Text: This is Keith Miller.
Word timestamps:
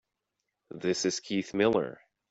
This 0.71 1.05
is 1.05 1.19
Keith 1.19 1.53
Miller. 1.53 1.99